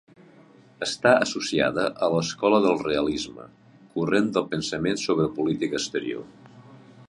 [0.85, 3.45] Està associada a l'escola del realisme,
[3.97, 6.29] corrent de pensament sobre política exterior.